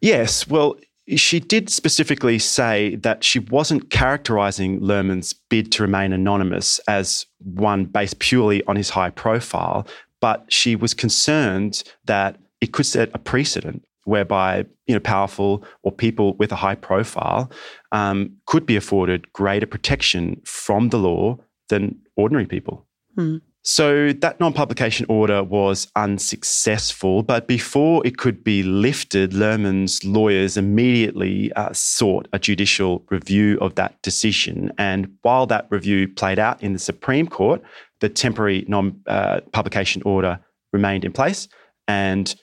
Yes. 0.00 0.48
Well, 0.48 0.76
she 1.16 1.38
did 1.38 1.68
specifically 1.68 2.38
say 2.38 2.96
that 2.96 3.22
she 3.22 3.40
wasn't 3.40 3.90
characterizing 3.90 4.80
Lehrmann's 4.80 5.34
bid 5.34 5.70
to 5.72 5.82
remain 5.82 6.14
anonymous 6.14 6.80
as 6.88 7.26
one 7.44 7.84
based 7.84 8.20
purely 8.20 8.64
on 8.64 8.76
his 8.76 8.88
high 8.88 9.10
profile, 9.10 9.86
but 10.20 10.50
she 10.50 10.76
was 10.76 10.94
concerned 10.94 11.82
that 12.06 12.38
it 12.62 12.72
could 12.72 12.86
set 12.86 13.10
a 13.12 13.18
precedent 13.18 13.84
whereby 14.08 14.64
you 14.86 14.94
know 14.94 15.00
powerful 15.00 15.62
or 15.82 15.92
people 15.92 16.34
with 16.34 16.50
a 16.50 16.56
high 16.56 16.74
profile 16.74 17.50
um, 17.92 18.30
could 18.46 18.66
be 18.66 18.76
afforded 18.76 19.32
greater 19.32 19.66
protection 19.66 20.40
from 20.44 20.88
the 20.88 20.98
law 20.98 21.36
than 21.68 21.94
ordinary 22.16 22.46
people. 22.46 22.86
Hmm. 23.14 23.36
So 23.62 24.12
that 24.12 24.40
non 24.40 24.54
publication 24.54 25.04
order 25.10 25.42
was 25.42 25.88
unsuccessful, 25.94 27.22
but 27.22 27.46
before 27.46 28.06
it 28.06 28.16
could 28.16 28.42
be 28.42 28.62
lifted, 28.62 29.32
Lehrmann's 29.32 30.02
lawyers 30.04 30.56
immediately 30.56 31.52
uh, 31.52 31.72
sought 31.74 32.28
a 32.32 32.38
judicial 32.38 33.04
review 33.10 33.58
of 33.60 33.74
that 33.74 34.00
decision. 34.00 34.72
And 34.78 35.12
while 35.20 35.46
that 35.48 35.66
review 35.68 36.08
played 36.08 36.38
out 36.38 36.62
in 36.62 36.72
the 36.72 36.78
Supreme 36.78 37.26
Court, 37.26 37.60
the 38.00 38.08
temporary 38.08 38.64
non 38.68 38.98
uh, 39.06 39.40
publication 39.52 40.00
order 40.06 40.40
remained 40.72 41.04
in 41.04 41.12
place. 41.12 41.46
And 41.86 42.34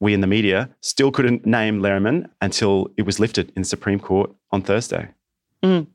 we 0.00 0.14
in 0.14 0.20
the 0.20 0.26
media 0.26 0.70
still 0.80 1.10
couldn't 1.10 1.46
name 1.46 1.80
Lehrmann 1.80 2.28
until 2.40 2.88
it 2.96 3.02
was 3.02 3.20
lifted 3.20 3.52
in 3.54 3.62
the 3.62 3.68
Supreme 3.68 4.00
Court 4.00 4.34
on 4.50 4.62
Thursday. 4.62 5.08
Mm. 5.62 5.86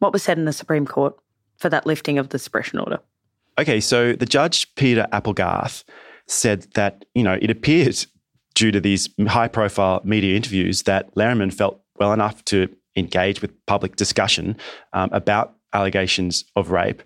What 0.00 0.12
was 0.12 0.22
said 0.22 0.36
in 0.36 0.44
the 0.44 0.52
Supreme 0.52 0.86
Court 0.86 1.16
for 1.56 1.68
that 1.68 1.86
lifting 1.86 2.18
of 2.18 2.30
the 2.30 2.38
suppression 2.38 2.80
order? 2.80 2.98
Okay, 3.58 3.80
so 3.80 4.14
the 4.14 4.26
judge, 4.26 4.74
Peter 4.74 5.06
Applegarth, 5.12 5.84
said 6.26 6.66
that, 6.74 7.04
you 7.14 7.22
know, 7.22 7.38
it 7.40 7.50
appeared 7.50 8.04
due 8.54 8.70
to 8.70 8.80
these 8.80 9.08
high 9.28 9.48
profile 9.48 10.00
media 10.04 10.36
interviews 10.36 10.82
that 10.82 11.14
Lehrmann 11.14 11.52
felt 11.52 11.80
well 11.98 12.12
enough 12.12 12.44
to 12.46 12.68
engage 12.96 13.40
with 13.40 13.54
public 13.66 13.96
discussion 13.96 14.56
um, 14.92 15.08
about 15.12 15.54
allegations 15.72 16.44
of 16.56 16.70
rape 16.70 17.02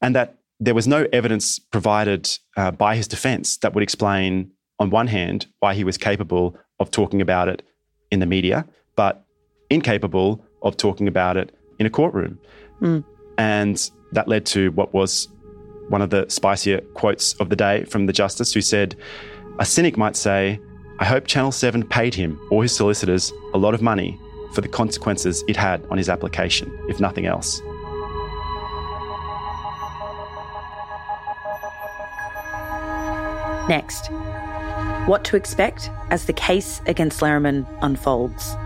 and 0.00 0.14
that 0.16 0.38
there 0.58 0.74
was 0.74 0.86
no 0.86 1.06
evidence 1.12 1.58
provided 1.58 2.28
uh, 2.56 2.70
by 2.70 2.96
his 2.96 3.08
defense 3.08 3.56
that 3.58 3.74
would 3.74 3.82
explain, 3.82 4.50
on 4.80 4.90
one 4.90 5.06
hand, 5.06 5.46
why 5.60 5.74
he 5.74 5.84
was 5.84 5.96
capable 5.96 6.56
of 6.80 6.90
talking 6.90 7.20
about 7.20 7.48
it 7.48 7.62
in 8.10 8.18
the 8.18 8.26
media, 8.26 8.66
but 8.96 9.24
incapable 9.68 10.42
of 10.62 10.76
talking 10.76 11.06
about 11.06 11.36
it 11.36 11.54
in 11.78 11.86
a 11.86 11.90
courtroom. 11.90 12.38
Mm. 12.80 13.04
And 13.38 13.90
that 14.12 14.26
led 14.26 14.46
to 14.46 14.72
what 14.72 14.92
was 14.92 15.28
one 15.88 16.02
of 16.02 16.10
the 16.10 16.24
spicier 16.28 16.80
quotes 16.94 17.34
of 17.34 17.50
the 17.50 17.56
day 17.56 17.84
from 17.84 18.06
the 18.06 18.12
justice 18.12 18.52
who 18.52 18.60
said, 18.60 18.96
A 19.58 19.64
cynic 19.64 19.96
might 19.96 20.16
say, 20.16 20.58
I 20.98 21.04
hope 21.04 21.26
Channel 21.26 21.52
7 21.52 21.86
paid 21.86 22.14
him 22.14 22.40
or 22.50 22.62
his 22.62 22.74
solicitors 22.74 23.32
a 23.54 23.58
lot 23.58 23.74
of 23.74 23.82
money 23.82 24.18
for 24.54 24.60
the 24.60 24.68
consequences 24.68 25.44
it 25.46 25.56
had 25.56 25.84
on 25.90 25.98
his 25.98 26.08
application, 26.08 26.76
if 26.88 27.00
nothing 27.00 27.26
else. 27.26 27.60
Next, 33.68 34.10
what 35.10 35.24
to 35.24 35.36
expect 35.36 35.90
as 36.10 36.26
the 36.26 36.32
case 36.32 36.80
against 36.86 37.20
Lehrmann 37.20 37.66
unfolds. 37.82 38.56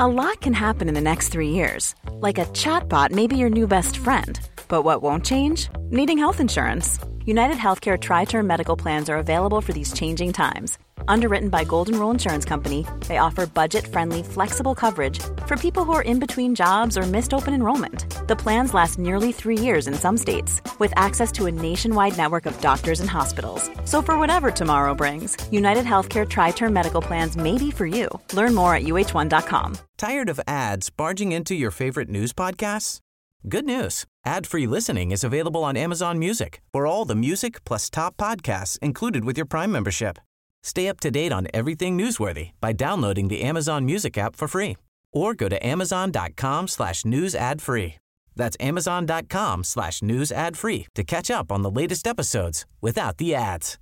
A 0.00 0.06
lot 0.06 0.40
can 0.40 0.52
happen 0.52 0.88
in 0.88 0.94
the 0.94 1.00
next 1.00 1.30
three 1.30 1.48
years. 1.48 1.96
Like 2.12 2.38
a 2.38 2.44
chatbot 2.62 3.10
may 3.10 3.26
be 3.26 3.36
your 3.36 3.50
new 3.50 3.66
best 3.66 3.96
friend. 3.96 4.38
But 4.68 4.82
what 4.82 5.02
won't 5.02 5.24
change? 5.24 5.68
Needing 5.90 6.18
health 6.18 6.38
insurance. 6.38 7.00
United 7.24 7.56
Healthcare 7.56 8.00
Tri 8.00 8.24
Term 8.24 8.46
Medical 8.46 8.76
Plans 8.76 9.10
are 9.10 9.18
available 9.18 9.60
for 9.60 9.72
these 9.72 9.92
changing 9.92 10.32
times. 10.32 10.78
Underwritten 11.08 11.48
by 11.48 11.64
Golden 11.64 11.98
Rule 11.98 12.10
Insurance 12.10 12.44
Company, 12.44 12.86
they 13.08 13.16
offer 13.18 13.46
budget 13.46 13.86
friendly, 13.86 14.22
flexible 14.22 14.74
coverage 14.74 15.18
for 15.46 15.56
people 15.56 15.84
who 15.84 15.92
are 15.92 16.02
in 16.02 16.20
between 16.20 16.54
jobs 16.54 16.96
or 16.96 17.02
missed 17.02 17.34
open 17.34 17.54
enrollment. 17.54 18.04
The 18.28 18.36
plans 18.36 18.74
last 18.74 18.98
nearly 18.98 19.32
three 19.32 19.58
years 19.58 19.88
in 19.88 19.94
some 19.94 20.16
states, 20.16 20.60
with 20.78 20.92
access 20.96 21.32
to 21.32 21.46
a 21.46 21.50
nationwide 21.50 22.16
network 22.16 22.46
of 22.46 22.60
doctors 22.60 23.00
and 23.00 23.10
hospitals. 23.10 23.70
So, 23.84 24.02
for 24.02 24.18
whatever 24.18 24.50
tomorrow 24.50 24.94
brings, 24.94 25.36
United 25.50 25.84
Healthcare 25.84 26.28
Tri 26.28 26.50
Term 26.52 26.72
Medical 26.72 27.02
Plans 27.02 27.36
may 27.36 27.56
be 27.56 27.70
for 27.70 27.86
you. 27.86 28.08
Learn 28.34 28.54
more 28.54 28.74
at 28.74 28.84
uh1.com. 28.84 29.78
Tired 29.96 30.28
of 30.28 30.40
ads 30.46 30.90
barging 30.90 31.32
into 31.32 31.54
your 31.54 31.70
favorite 31.70 32.08
news 32.08 32.32
podcasts? 32.32 33.00
Good 33.48 33.64
news. 33.64 34.04
Ad-free 34.26 34.66
listening 34.66 35.10
is 35.12 35.24
available 35.24 35.64
on 35.64 35.76
Amazon 35.76 36.18
Music 36.18 36.60
for 36.72 36.86
all 36.86 37.04
the 37.06 37.14
music 37.14 37.64
plus 37.64 37.88
top 37.88 38.16
podcasts 38.16 38.78
included 38.80 39.24
with 39.24 39.38
your 39.38 39.46
Prime 39.46 39.72
membership. 39.72 40.18
Stay 40.62 40.88
up 40.88 41.00
to 41.00 41.10
date 41.10 41.32
on 41.32 41.48
everything 41.54 41.96
newsworthy 41.96 42.50
by 42.60 42.72
downloading 42.72 43.28
the 43.28 43.42
Amazon 43.42 43.84
Music 43.84 44.16
app 44.18 44.36
for 44.36 44.48
free 44.48 44.76
or 45.12 45.34
go 45.34 45.48
to 45.48 45.66
amazon.com 45.66 46.68
slash 46.68 47.04
news 47.04 47.34
ad 47.34 47.62
free. 47.62 47.96
That's 48.36 48.56
amazon.com 48.60 49.64
slash 49.64 50.00
news 50.02 50.30
ad 50.30 50.56
free 50.56 50.86
to 50.94 51.04
catch 51.04 51.30
up 51.30 51.50
on 51.50 51.62
the 51.62 51.70
latest 51.70 52.06
episodes 52.06 52.64
without 52.80 53.18
the 53.18 53.34
ads. 53.34 53.78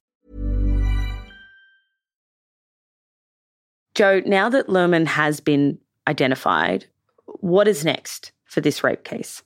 Joe, 3.95 4.21
now 4.27 4.49
that 4.51 4.67
Lehrmann 4.69 5.07
has 5.07 5.41
been 5.41 5.79
identified, 6.07 6.87
what 7.27 7.67
is 7.67 7.85
next 7.85 8.33
for 8.45 8.61
this 8.61 8.85
rape 8.85 9.05
case? 9.05 9.43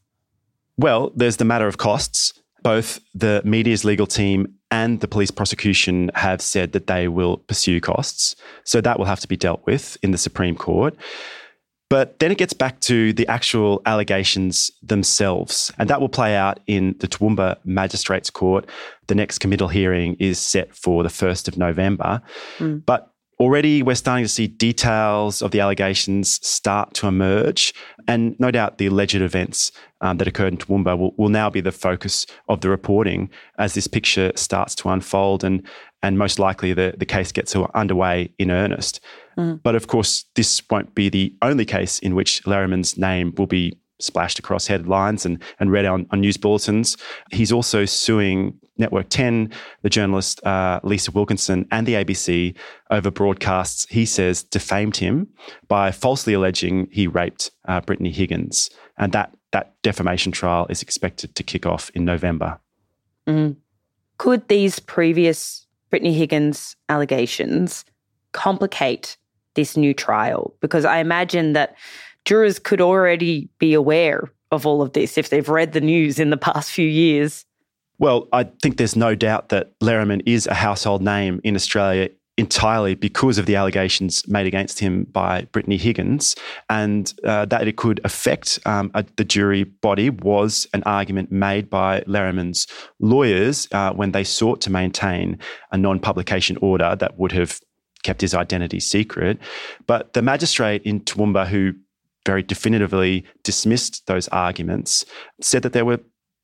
Well, 0.76 1.12
there's 1.14 1.36
the 1.36 1.44
matter 1.44 1.68
of 1.68 1.78
costs. 1.78 2.32
Both 2.62 3.00
the 3.14 3.42
media's 3.44 3.84
legal 3.84 4.06
team 4.06 4.54
and 4.70 5.00
the 5.00 5.08
police 5.08 5.30
prosecution 5.30 6.10
have 6.14 6.40
said 6.40 6.72
that 6.72 6.86
they 6.86 7.08
will 7.08 7.38
pursue 7.38 7.80
costs. 7.80 8.36
So 8.64 8.80
that 8.80 8.98
will 8.98 9.06
have 9.06 9.20
to 9.20 9.28
be 9.28 9.36
dealt 9.36 9.64
with 9.66 9.96
in 10.02 10.10
the 10.12 10.18
Supreme 10.18 10.56
Court. 10.56 10.94
But 11.88 12.20
then 12.20 12.30
it 12.30 12.38
gets 12.38 12.52
back 12.52 12.78
to 12.82 13.12
the 13.12 13.26
actual 13.26 13.82
allegations 13.84 14.70
themselves, 14.80 15.72
and 15.76 15.90
that 15.90 16.00
will 16.00 16.08
play 16.08 16.36
out 16.36 16.60
in 16.68 16.94
the 17.00 17.08
Toowoomba 17.08 17.56
Magistrates 17.64 18.30
Court. 18.30 18.64
The 19.08 19.16
next 19.16 19.38
committal 19.38 19.66
hearing 19.66 20.14
is 20.20 20.38
set 20.38 20.72
for 20.72 21.02
the 21.02 21.08
1st 21.08 21.48
of 21.48 21.58
November. 21.58 22.22
Mm. 22.58 22.86
But 22.86 23.09
already 23.40 23.82
we're 23.82 23.94
starting 23.94 24.24
to 24.24 24.28
see 24.28 24.46
details 24.46 25.40
of 25.40 25.50
the 25.50 25.60
allegations 25.60 26.46
start 26.46 26.92
to 26.94 27.08
emerge. 27.08 27.74
And 28.06 28.38
no 28.38 28.50
doubt 28.50 28.78
the 28.78 28.86
alleged 28.86 29.16
events 29.16 29.72
um, 30.02 30.18
that 30.18 30.28
occurred 30.28 30.52
in 30.52 30.58
Toowoomba 30.58 30.98
will, 30.98 31.14
will 31.16 31.30
now 31.30 31.48
be 31.48 31.62
the 31.62 31.72
focus 31.72 32.26
of 32.48 32.60
the 32.60 32.68
reporting 32.68 33.30
as 33.58 33.72
this 33.72 33.86
picture 33.86 34.30
starts 34.36 34.74
to 34.76 34.90
unfold 34.90 35.42
and, 35.42 35.66
and 36.02 36.18
most 36.18 36.38
likely 36.38 36.74
the, 36.74 36.94
the 36.98 37.06
case 37.06 37.32
gets 37.32 37.56
underway 37.56 38.30
in 38.38 38.50
earnest. 38.50 39.00
Mm. 39.38 39.60
But 39.62 39.74
of 39.74 39.86
course, 39.86 40.26
this 40.34 40.62
won't 40.70 40.94
be 40.94 41.08
the 41.08 41.34
only 41.40 41.64
case 41.64 41.98
in 41.98 42.14
which 42.14 42.42
Lehrmann's 42.44 42.98
name 42.98 43.34
will 43.38 43.46
be 43.46 43.78
splashed 44.02 44.38
across 44.38 44.66
headlines 44.66 45.24
and, 45.26 45.42
and 45.58 45.70
read 45.70 45.84
on, 45.84 46.06
on 46.10 46.20
news 46.20 46.36
bulletins. 46.36 46.96
He's 47.30 47.52
also 47.52 47.84
suing 47.84 48.58
Network 48.78 49.08
10, 49.10 49.52
the 49.82 49.90
journalist 49.90 50.44
uh, 50.44 50.80
Lisa 50.82 51.12
Wilkinson, 51.12 51.66
and 51.70 51.86
the 51.86 51.94
ABC 51.94 52.56
over 52.90 53.10
broadcasts 53.10 53.86
he 53.90 54.04
says 54.06 54.42
defamed 54.42 54.96
him 54.96 55.28
by 55.68 55.92
falsely 55.92 56.32
alleging 56.32 56.88
he 56.90 57.06
raped 57.06 57.50
uh, 57.68 57.80
Brittany 57.82 58.10
Higgins. 58.10 58.70
And 58.98 59.12
that, 59.12 59.36
that 59.52 59.74
defamation 59.82 60.32
trial 60.32 60.66
is 60.70 60.82
expected 60.82 61.34
to 61.36 61.42
kick 61.42 61.66
off 61.66 61.90
in 61.94 62.04
November. 62.04 62.58
Mm. 63.26 63.56
Could 64.18 64.48
these 64.48 64.78
previous 64.80 65.66
Brittany 65.90 66.12
Higgins' 66.12 66.76
allegations 66.88 67.84
complicate 68.32 69.16
this 69.54 69.76
new 69.76 69.94
trial? 69.94 70.54
Because 70.60 70.84
I 70.84 70.98
imagine 70.98 71.52
that 71.52 71.76
jurors 72.24 72.58
could 72.58 72.80
already 72.80 73.48
be 73.58 73.74
aware 73.74 74.30
of 74.50 74.66
all 74.66 74.82
of 74.82 74.92
this 74.92 75.16
if 75.16 75.30
they've 75.30 75.48
read 75.48 75.72
the 75.72 75.80
news 75.80 76.18
in 76.18 76.30
the 76.30 76.36
past 76.36 76.70
few 76.70 76.88
years. 76.88 77.44
Well, 77.98 78.28
I 78.32 78.44
think 78.44 78.78
there's 78.78 78.96
no 78.96 79.14
doubt 79.14 79.50
that 79.50 79.78
Lehrmann 79.80 80.22
is 80.24 80.46
a 80.46 80.54
household 80.54 81.02
name 81.02 81.40
in 81.44 81.54
Australia 81.54 82.08
entirely 82.40 82.94
because 82.94 83.36
of 83.36 83.44
the 83.44 83.54
allegations 83.54 84.26
made 84.26 84.46
against 84.46 84.80
him 84.80 85.04
by 85.12 85.42
Brittany 85.52 85.76
Higgins, 85.76 86.34
and 86.70 87.12
uh, 87.24 87.44
that 87.44 87.68
it 87.68 87.76
could 87.76 88.00
affect 88.02 88.58
um, 88.64 88.90
a, 88.94 89.04
the 89.16 89.24
jury 89.24 89.64
body 89.64 90.08
was 90.08 90.66
an 90.72 90.82
argument 90.84 91.30
made 91.30 91.68
by 91.68 92.00
Lehrmann's 92.06 92.66
lawyers 92.98 93.68
uh, 93.72 93.92
when 93.92 94.12
they 94.12 94.24
sought 94.24 94.62
to 94.62 94.70
maintain 94.70 95.38
a 95.70 95.76
non-publication 95.76 96.56
order 96.62 96.96
that 96.96 97.18
would 97.18 97.32
have 97.32 97.60
kept 98.02 98.22
his 98.22 98.34
identity 98.34 98.80
secret. 98.80 99.38
But 99.86 100.14
the 100.14 100.22
magistrate 100.22 100.82
in 100.84 101.00
Toowoomba, 101.00 101.46
who 101.46 101.74
very 102.26 102.42
definitively 102.42 103.24
dismissed 103.44 104.06
those 104.06 104.28
arguments, 104.28 105.04
said 105.40 105.62
that 105.62 105.72
there 105.72 105.84
were 105.84 106.00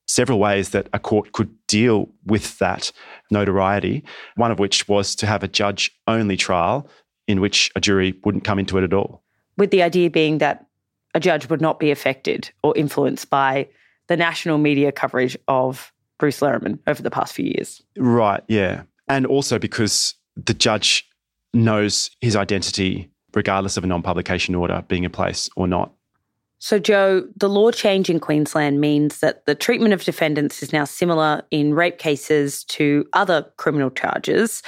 several 0.08 0.38
ways 0.38 0.70
that 0.70 0.88
a 0.92 0.98
court 0.98 1.32
could 1.32 1.50
deal 1.66 2.08
with 2.24 2.58
that 2.58 2.92
notoriety, 3.30 4.04
one 4.36 4.50
of 4.50 4.58
which 4.58 4.88
was 4.88 5.14
to 5.16 5.26
have 5.26 5.42
a 5.42 5.48
judge 5.48 5.90
only 6.06 6.36
trial 6.36 6.88
in 7.26 7.40
which 7.40 7.70
a 7.74 7.80
jury 7.80 8.14
wouldn't 8.24 8.44
come 8.44 8.58
into 8.58 8.78
it 8.78 8.84
at 8.84 8.92
all. 8.92 9.22
With 9.56 9.70
the 9.70 9.82
idea 9.82 10.10
being 10.10 10.38
that 10.38 10.66
a 11.14 11.20
judge 11.20 11.48
would 11.48 11.60
not 11.60 11.80
be 11.80 11.90
affected 11.90 12.50
or 12.62 12.76
influenced 12.76 13.30
by 13.30 13.68
the 14.06 14.16
national 14.16 14.58
media 14.58 14.92
coverage 14.92 15.36
of 15.48 15.92
Bruce 16.18 16.40
Lehrmann 16.40 16.78
over 16.86 17.02
the 17.02 17.10
past 17.10 17.34
few 17.34 17.46
years. 17.46 17.82
Right, 17.96 18.42
yeah. 18.48 18.82
And 19.08 19.26
also 19.26 19.58
because 19.58 20.14
the 20.36 20.54
judge 20.54 21.08
knows 21.52 22.10
his 22.20 22.36
identity 22.36 23.10
regardless 23.36 23.76
of 23.76 23.84
a 23.84 23.86
non 23.86 24.02
publication 24.02 24.56
order 24.56 24.82
being 24.88 25.04
in 25.04 25.10
place 25.12 25.48
or 25.54 25.68
not. 25.68 25.92
So, 26.58 26.78
Joe, 26.78 27.28
the 27.36 27.50
law 27.50 27.70
change 27.70 28.08
in 28.08 28.18
Queensland 28.18 28.80
means 28.80 29.20
that 29.20 29.44
the 29.44 29.54
treatment 29.54 29.92
of 29.92 30.02
defendants 30.02 30.62
is 30.62 30.72
now 30.72 30.84
similar 30.84 31.42
in 31.50 31.74
rape 31.74 31.98
cases 31.98 32.64
to 32.64 33.06
other 33.12 33.46
criminal 33.58 33.90
charges. 33.90 34.62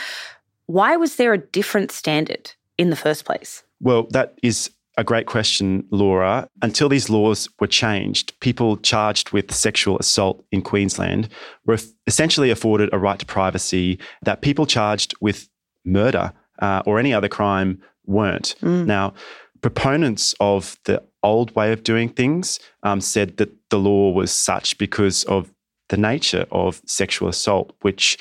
Why 0.67 0.97
was 0.97 1.17
there 1.17 1.33
a 1.33 1.39
different 1.39 1.91
standard 1.91 2.53
in 2.77 2.91
the 2.91 2.97
first 2.97 3.25
place? 3.25 3.63
Well, 3.81 4.07
that 4.11 4.39
is 4.43 4.71
a 4.99 5.05
great 5.05 5.27
question, 5.27 5.87
Laura. 5.91 6.47
Until 6.61 6.91
these 6.91 7.09
laws 7.09 7.49
were 7.59 7.67
changed, 7.67 8.39
people 8.41 8.77
charged 8.79 9.31
with 9.31 9.55
sexual 9.55 9.97
assault 9.99 10.45
in 10.53 10.61
Queensland 10.61 11.29
were 11.65 11.79
essentially 12.07 12.51
afforded 12.51 12.91
a 12.93 12.99
right 12.99 13.19
to 13.19 13.25
privacy 13.25 13.99
that 14.23 14.43
people 14.43 14.67
charged 14.67 15.15
with 15.23 15.49
murder 15.87 16.33
uh, 16.59 16.83
or 16.85 16.99
any 16.99 17.15
other 17.15 17.29
crime 17.29 17.81
weren't. 18.09 18.55
Mm. 18.63 18.87
Now, 18.87 19.15
proponents 19.61 20.35
of 20.41 20.77
the 20.85 21.03
old 21.23 21.55
way 21.55 21.73
of 21.73 21.83
doing 21.83 22.09
things 22.09 22.59
um, 22.83 23.01
said 23.01 23.37
that 23.37 23.51
the 23.71 23.79
law 23.79 24.13
was 24.13 24.31
such 24.31 24.79
because 24.79 25.25
of 25.25 25.53
the 25.89 25.97
nature 25.97 26.47
of 26.51 26.81
sexual 26.87 27.29
assault, 27.29 27.75
which 27.83 28.19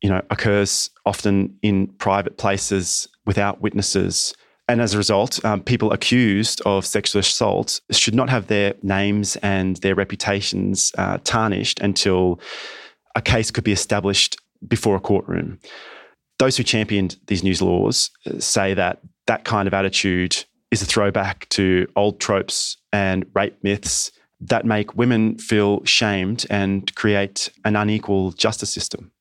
you 0.00 0.10
know 0.10 0.22
occurs 0.30 0.90
often 1.06 1.56
in 1.62 1.86
private 1.86 2.36
places 2.38 3.08
without 3.24 3.60
witnesses. 3.60 4.34
And 4.68 4.80
as 4.80 4.94
a 4.94 4.98
result, 4.98 5.44
um, 5.44 5.62
people 5.62 5.92
accused 5.92 6.62
of 6.64 6.86
sexual 6.86 7.20
assault 7.20 7.80
should 7.90 8.14
not 8.14 8.30
have 8.30 8.46
their 8.46 8.74
names 8.82 9.36
and 9.36 9.76
their 9.78 9.94
reputations 9.94 10.92
uh, 10.96 11.18
tarnished 11.24 11.80
until 11.80 12.40
a 13.14 13.20
case 13.20 13.50
could 13.50 13.64
be 13.64 13.72
established 13.72 14.36
before 14.66 14.96
a 14.96 15.00
courtroom. 15.00 15.58
Those 16.42 16.56
who 16.56 16.64
championed 16.64 17.18
these 17.28 17.44
news 17.44 17.62
laws 17.62 18.10
uh, 18.26 18.40
say 18.40 18.74
that 18.74 18.98
that 19.28 19.44
kind 19.44 19.68
of 19.68 19.74
attitude 19.74 20.44
is 20.72 20.82
a 20.82 20.84
throwback 20.84 21.48
to 21.50 21.86
old 21.94 22.18
tropes 22.18 22.78
and 22.92 23.24
rape 23.32 23.62
myths 23.62 24.10
that 24.40 24.66
make 24.66 24.96
women 24.96 25.38
feel 25.38 25.84
shamed 25.84 26.44
and 26.50 26.92
create 26.96 27.48
an 27.64 27.76
unequal 27.76 28.32
justice 28.32 28.72
system. 28.72 29.12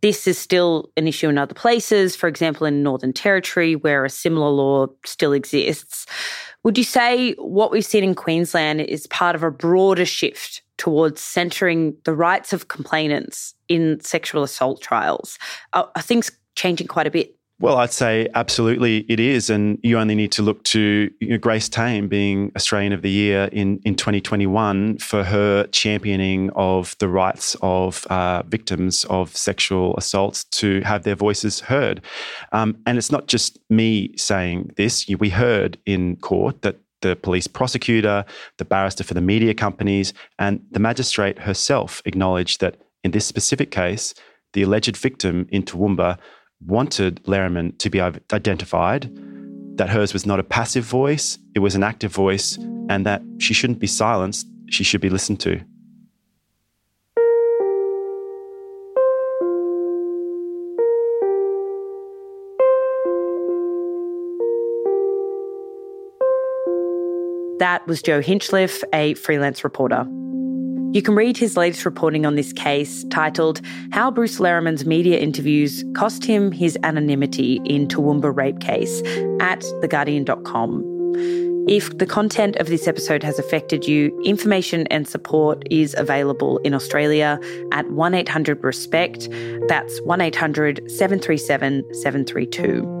This 0.00 0.26
is 0.26 0.38
still 0.38 0.88
an 0.96 1.06
issue 1.06 1.28
in 1.28 1.36
other 1.36 1.52
places, 1.52 2.16
for 2.16 2.28
example, 2.28 2.66
in 2.66 2.82
Northern 2.82 3.12
Territory, 3.12 3.76
where 3.76 4.06
a 4.06 4.08
similar 4.08 4.48
law 4.48 4.86
still 5.04 5.34
exists. 5.34 6.06
Would 6.62 6.78
you 6.78 6.84
say 6.84 7.34
what 7.34 7.72
we've 7.72 7.84
seen 7.84 8.04
in 8.04 8.14
Queensland 8.14 8.80
is 8.80 9.06
part 9.08 9.36
of 9.36 9.42
a 9.42 9.50
broader 9.50 10.06
shift 10.06 10.62
towards 10.78 11.20
centering 11.20 11.94
the 12.04 12.14
rights 12.14 12.54
of 12.54 12.68
complainants 12.68 13.54
in 13.68 14.00
sexual 14.00 14.42
assault 14.42 14.80
trials? 14.80 15.38
Are, 15.74 15.90
are 15.94 16.02
things 16.02 16.30
changing 16.54 16.86
quite 16.86 17.06
a 17.06 17.10
bit? 17.10 17.36
Well, 17.60 17.76
I'd 17.76 17.92
say 17.92 18.28
absolutely 18.34 19.06
it 19.08 19.20
is. 19.20 19.48
And 19.48 19.78
you 19.82 19.96
only 19.96 20.16
need 20.16 20.32
to 20.32 20.42
look 20.42 20.64
to 20.64 21.10
you 21.20 21.28
know, 21.28 21.38
Grace 21.38 21.68
Tame 21.68 22.08
being 22.08 22.50
Australian 22.56 22.92
of 22.92 23.02
the 23.02 23.10
Year 23.10 23.48
in, 23.52 23.80
in 23.84 23.94
2021 23.94 24.98
for 24.98 25.22
her 25.22 25.66
championing 25.68 26.50
of 26.56 26.96
the 26.98 27.08
rights 27.08 27.56
of 27.62 28.06
uh, 28.06 28.42
victims 28.42 29.04
of 29.04 29.34
sexual 29.36 29.96
assaults 29.96 30.44
to 30.44 30.80
have 30.80 31.04
their 31.04 31.14
voices 31.14 31.60
heard. 31.60 32.02
Um, 32.50 32.76
and 32.86 32.98
it's 32.98 33.12
not 33.12 33.28
just 33.28 33.58
me 33.70 34.16
saying 34.16 34.72
this. 34.76 35.06
We 35.08 35.30
heard 35.30 35.78
in 35.86 36.16
court 36.16 36.62
that 36.62 36.80
the 37.02 37.14
police 37.14 37.46
prosecutor, 37.46 38.24
the 38.58 38.64
barrister 38.64 39.04
for 39.04 39.14
the 39.14 39.20
media 39.20 39.54
companies, 39.54 40.12
and 40.40 40.60
the 40.72 40.80
magistrate 40.80 41.38
herself 41.38 42.02
acknowledged 42.04 42.60
that 42.60 42.78
in 43.04 43.12
this 43.12 43.26
specific 43.26 43.70
case, 43.70 44.12
the 44.54 44.62
alleged 44.62 44.96
victim 44.96 45.46
in 45.50 45.62
Toowoomba 45.62 46.18
wanted 46.64 47.22
Lehrmann 47.24 47.78
to 47.78 47.90
be 47.90 48.00
identified, 48.00 49.10
that 49.76 49.90
hers 49.90 50.12
was 50.12 50.24
not 50.24 50.40
a 50.40 50.44
passive 50.44 50.84
voice, 50.84 51.38
it 51.54 51.58
was 51.58 51.74
an 51.74 51.82
active 51.82 52.12
voice, 52.12 52.56
and 52.88 53.04
that 53.06 53.22
she 53.38 53.54
shouldn't 53.54 53.80
be 53.80 53.86
silenced, 53.86 54.46
she 54.70 54.84
should 54.84 55.00
be 55.00 55.10
listened 55.10 55.40
to. 55.40 55.60
That 67.58 67.86
was 67.86 68.02
Joe 68.02 68.20
Hinchliffe, 68.20 68.82
a 68.92 69.14
freelance 69.14 69.64
reporter. 69.64 70.06
You 70.94 71.02
can 71.02 71.16
read 71.16 71.36
his 71.36 71.56
latest 71.56 71.84
reporting 71.84 72.24
on 72.24 72.36
this 72.36 72.52
case, 72.52 73.02
titled 73.10 73.60
How 73.90 74.12
Bruce 74.12 74.38
Lehrmann's 74.38 74.86
Media 74.86 75.18
Interviews 75.18 75.84
Cost 75.96 76.24
Him 76.24 76.52
His 76.52 76.78
Anonymity 76.84 77.60
in 77.64 77.88
Toowoomba 77.88 78.34
Rape 78.34 78.60
Case, 78.60 79.02
at 79.40 79.58
theguardian.com. 79.82 80.84
If 81.66 81.98
the 81.98 82.06
content 82.06 82.54
of 82.56 82.68
this 82.68 82.86
episode 82.86 83.24
has 83.24 83.40
affected 83.40 83.88
you, 83.88 84.16
information 84.24 84.86
and 84.86 85.08
support 85.08 85.64
is 85.68 85.96
available 85.98 86.58
in 86.58 86.74
Australia 86.74 87.40
at 87.72 87.90
1 87.90 88.14
800 88.14 88.62
RESPECT. 88.62 89.28
That's 89.66 90.00
1 90.02 90.20
800 90.20 90.88
737 90.88 91.92
732. 91.92 92.93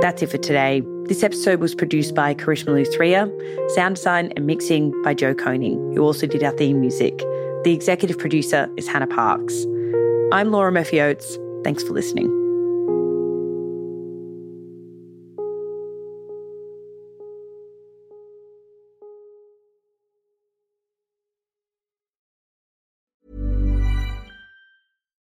That's 0.00 0.22
it 0.22 0.30
for 0.30 0.38
today. 0.38 0.82
This 1.04 1.22
episode 1.22 1.60
was 1.60 1.74
produced 1.74 2.14
by 2.14 2.34
Karishma 2.34 2.68
Luthria, 2.68 3.28
sound 3.72 3.96
design 3.96 4.32
and 4.34 4.46
mixing 4.46 4.90
by 5.02 5.12
Joe 5.12 5.34
Koning, 5.34 5.94
who 5.94 6.00
also 6.00 6.26
did 6.26 6.42
our 6.42 6.52
theme 6.52 6.80
music. 6.80 7.18
The 7.64 7.72
executive 7.74 8.16
producer 8.16 8.72
is 8.78 8.88
Hannah 8.88 9.06
Parks. 9.06 9.66
I'm 10.32 10.52
Laura 10.52 10.72
Murphy 10.72 11.02
Oates. 11.02 11.38
Thanks 11.64 11.82
for 11.82 11.92
listening. 11.92 12.28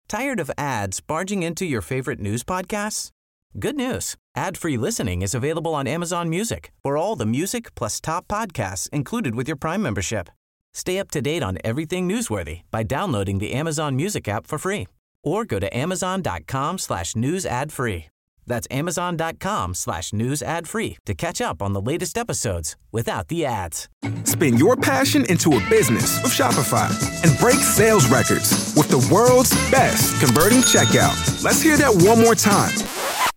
Tired 0.08 0.40
of 0.40 0.50
ads 0.58 1.00
barging 1.00 1.42
into 1.42 1.64
your 1.64 1.80
favorite 1.80 2.20
news 2.20 2.42
podcasts? 2.44 3.12
Good 3.56 3.76
news. 3.76 4.14
Ad-free 4.36 4.76
listening 4.76 5.22
is 5.22 5.34
available 5.34 5.74
on 5.74 5.86
Amazon 5.86 6.28
Music 6.28 6.70
for 6.82 6.96
all 6.96 7.16
the 7.16 7.26
music 7.26 7.74
plus 7.74 8.00
top 8.00 8.28
podcasts 8.28 8.88
included 8.90 9.34
with 9.34 9.48
your 9.48 9.56
Prime 9.56 9.82
membership. 9.82 10.28
Stay 10.74 10.98
up 10.98 11.10
to 11.10 11.22
date 11.22 11.42
on 11.42 11.58
everything 11.64 12.08
newsworthy 12.08 12.60
by 12.70 12.82
downloading 12.82 13.38
the 13.38 13.52
Amazon 13.52 13.96
Music 13.96 14.28
app 14.28 14.46
for 14.46 14.58
free 14.58 14.86
or 15.24 15.44
go 15.44 15.58
to 15.58 15.76
amazon.com 15.76 16.78
slash 16.78 17.16
news 17.16 17.46
ad 17.46 17.72
free. 17.72 18.06
That's 18.46 18.68
amazon.com 18.70 19.74
slash 19.74 20.12
news 20.12 20.42
ad 20.42 20.68
free 20.68 20.98
to 21.06 21.14
catch 21.14 21.40
up 21.40 21.62
on 21.62 21.72
the 21.72 21.80
latest 21.80 22.16
episodes 22.16 22.76
without 22.92 23.28
the 23.28 23.44
ads. 23.44 23.88
Spin 24.24 24.56
your 24.58 24.76
passion 24.76 25.24
into 25.26 25.56
a 25.56 25.70
business 25.70 26.22
with 26.22 26.32
Shopify 26.32 26.88
and 27.24 27.38
break 27.38 27.56
sales 27.56 28.08
records 28.08 28.74
with 28.76 28.88
the 28.88 29.08
world's 29.12 29.50
best 29.70 30.20
converting 30.24 30.58
checkout. 30.58 31.42
Let's 31.42 31.62
hear 31.62 31.76
that 31.78 31.92
one 31.92 32.20
more 32.20 32.34
time 32.34 32.76